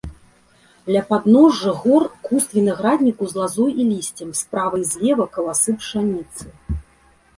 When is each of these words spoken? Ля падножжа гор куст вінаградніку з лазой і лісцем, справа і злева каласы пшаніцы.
Ля 0.93 1.01
падножжа 1.09 1.73
гор 1.81 2.03
куст 2.25 2.55
вінаградніку 2.57 3.23
з 3.33 3.41
лазой 3.43 3.71
і 3.83 3.87
лісцем, 3.93 4.33
справа 4.43 4.75
і 4.85 4.89
злева 4.95 5.25
каласы 5.37 5.69
пшаніцы. 5.83 6.43